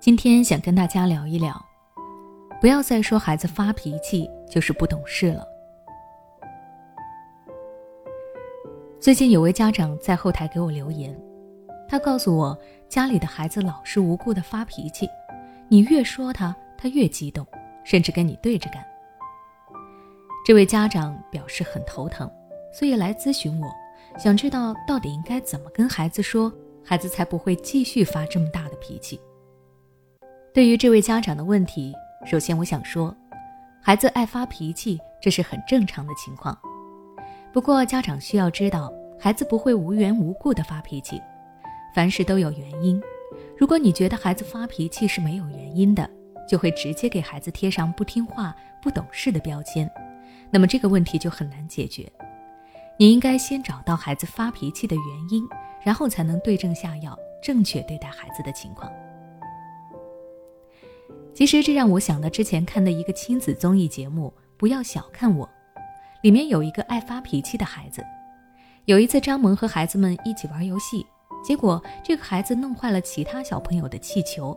[0.00, 1.62] 今天想跟大家聊一聊，
[2.58, 5.46] 不要再说孩子发脾气就是不懂事了。
[8.98, 11.14] 最近有位家长在后台给我留言，
[11.86, 15.06] 他告诉我家里的孩子老是无故的发脾气，
[15.68, 17.46] 你越说他，他越激动，
[17.84, 18.82] 甚至跟你对着干。
[20.46, 22.26] 这位家长表示很头疼，
[22.72, 23.70] 所以来咨询我，
[24.18, 26.50] 想知道到底应该怎么跟孩子说，
[26.82, 29.20] 孩子才不会继续发这么大的脾气。
[30.52, 31.94] 对于这位家长的问题，
[32.26, 33.14] 首先我想说，
[33.80, 36.58] 孩子爱发脾气，这是很正常的情况。
[37.52, 41.22] 不过家长需要知道，孩子不会无缘无故的发脾气，
[41.94, 43.00] 凡事都有原因。
[43.56, 46.10] 如果你觉得孩子发脾气是没有原因的，
[46.48, 49.88] 就会直接给孩子贴上不听话、不懂事的标签，
[50.50, 52.10] 那么这个问题就很难解决。
[52.96, 55.48] 你应该先找到孩子发脾气的原因，
[55.80, 58.90] 然后才能对症下药，正确对待孩子的情况。
[61.32, 65.46] 其实这让我想到之前看的一个亲子综艺节目《不要小看我》，
[66.22, 68.04] 里面有一个爱发脾气的孩子。
[68.84, 71.06] 有一次，张萌和孩子们一起玩游戏，
[71.42, 74.56] 结果这个孩子弄坏了其他小朋友的气球。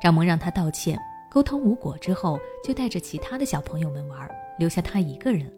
[0.00, 0.98] 张萌让他道歉，
[1.30, 5.50] 沟通无果之后，就带着其他的小朋友们玩，留下他一个人。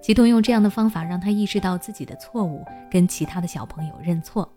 [0.00, 4.48] 企图用这样的方法让他意识到自己的错误，跟其他的小朋友认错。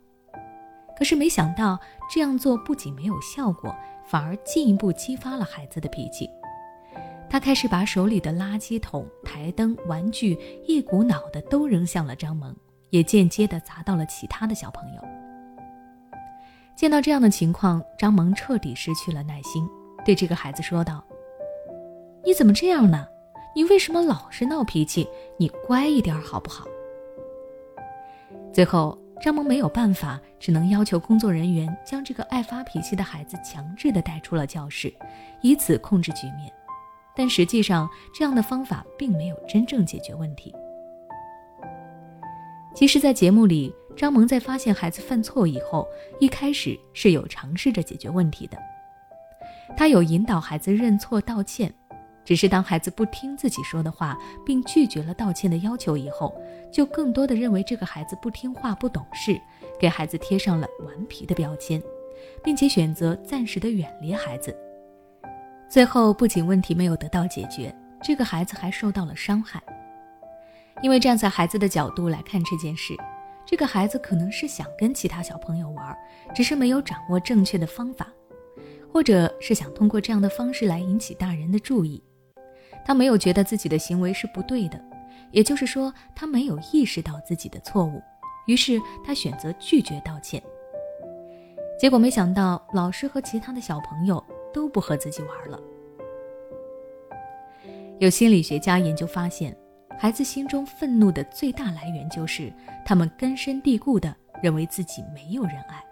[0.98, 3.76] 可是没想到这样做不仅没有效果。
[4.10, 6.30] 反而进一步激发了孩子的脾气，
[7.30, 12.56] 他开始把手里的垃圾桶、台灯、玩具一股脑的都扔向了张萌，
[12.90, 15.02] 也间接的砸到了其他的小朋友。
[16.74, 19.68] 见到这样的情况，张萌彻底失去了耐心，
[20.06, 21.04] 对这个孩子说道
[22.24, 23.06] ：“你怎么这样呢？
[23.54, 25.06] 你为什么老是闹脾气？
[25.38, 26.66] 你乖一点好不好？”
[28.56, 28.98] 最后。
[29.20, 34.94] 张萌没有办法，只能要求工作人员将这个爱发脾气的孩子强制的带出了教室，
[35.42, 36.52] 以此控制局面。
[37.16, 40.54] 但实际上，这样的方法并没有真正解决问题。
[42.76, 45.88] 其实，在节目里，张萌在发现孩子犯错以后，
[46.20, 48.58] 一开始是有尝试着解决问题的，
[49.76, 51.74] 他有引导孩子认错道歉。
[52.28, 56.36] 只是当孩子不听自己说的话，并拒绝了道歉的要求以后，
[56.70, 59.40] 就更多的认为这个孩子不听话、不懂事，
[59.80, 61.82] 给孩子贴上了顽皮的标签，
[62.44, 64.54] 并且选择暂时的远离孩子。
[65.70, 67.74] 最后，不仅问题没有得到解决，
[68.04, 69.64] 这个孩子还受到了伤害。
[70.82, 72.94] 因为站在孩子的角度来看这件事，
[73.46, 75.98] 这个孩子可能是想跟其他小朋友玩，
[76.36, 78.06] 只是没有掌握正确的方法，
[78.92, 82.04] 或者是想通过这样的方式来引起大人的注意。
[82.88, 84.82] 他没有觉得自己的行为是不对的，
[85.32, 88.02] 也就是说，他没有意识到自己的错误，
[88.46, 90.42] 于是他选择拒绝道歉。
[91.78, 95.60] 结果没想到，老师和其他的小朋友都不和自己玩了。
[98.00, 99.54] 有心理学家研究发现，
[100.00, 102.54] 孩子心中愤怒的最大来源就是
[102.86, 105.84] 他们根深蒂固的认为自己没有人爱。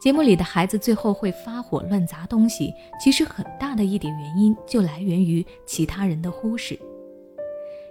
[0.00, 6.78] 节目里的孩子最后会发火乱砸东西，其实很大的一点原因就来源于其他人的忽视。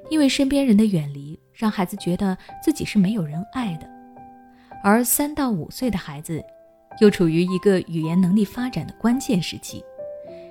[0.09, 3.89] 因为身边人的远离，让孩子觉得自己是没有人爱的。
[4.83, 6.41] 而三到五岁的孩子，
[7.01, 9.83] 又处于一个语言能力发展的关键时期，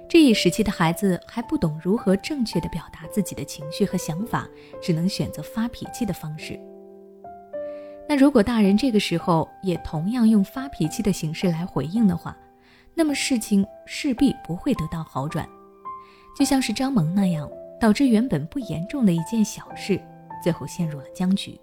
[0.08, 4.48] 这一时期的孩子还不懂如何正确的表达自己的情绪和想法，
[4.82, 6.58] 只能选择发脾气的方式。
[8.14, 12.36] 那如果大人这个时候也同样用发脾气的形式来回应的话，
[12.94, 15.44] 那么事情势必不会得到好转，
[16.38, 20.00] 就像是张萌那样，导致原本不严重的一件小事，
[20.40, 21.60] 最后陷入了僵局。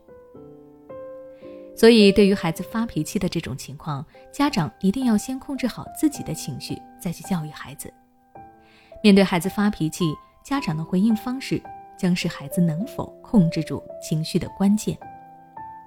[1.73, 7.89] 所以，对于孩子发脾气的这种情况，家长一定要先控制好自己的情绪，再去教育孩子。
[9.01, 10.13] 面对孩子发脾气，
[10.43, 11.63] 家长的回应方式
[11.97, 14.97] 将是孩子能否控制住情绪的关键。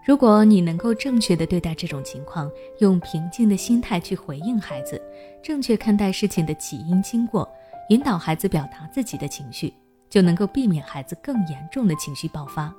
[0.07, 2.51] 如果你能够正确的对待这种情况，
[2.81, 5.01] 用平静的心态去回应孩子，
[5.43, 7.51] 正确看待事情的起因经过，
[7.89, 9.73] 引导孩子表达自己的情绪，
[10.11, 12.71] 就能够避免孩子更严重的情绪爆发。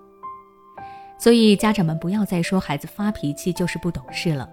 [1.17, 4.47] 所以，家长们不要再说孩子发脾气就是不懂事了。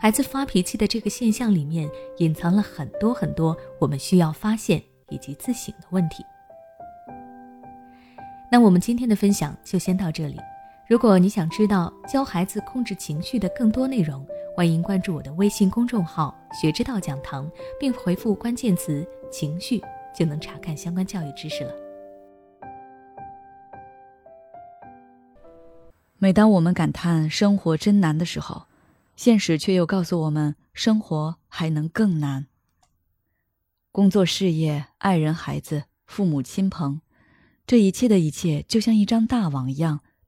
[0.00, 1.88] 孩子发脾气的这个现象里面，
[2.18, 6.24] 隐藏了很多很多我们需要发现以及自省的问题。
[8.50, 10.36] 那我们今天的分享就先到这里。
[10.88, 14.26] 如果你想知道教孩子控制情绪的更多内容，
[14.56, 17.46] 欢迎关注我的微信公众号“学之道讲堂”，
[17.78, 19.82] 并回复关键词“情绪”，
[20.16, 21.74] 就能查看相关教育知识了。
[26.16, 28.62] 每当我们感叹生活真难的时候，
[29.14, 32.46] 现实却又告诉我们，生活还能更难。
[33.92, 37.02] 工作、事业、爱人、孩子、父母亲朋，
[37.66, 40.00] 这一切的一切，就像一张大网一样，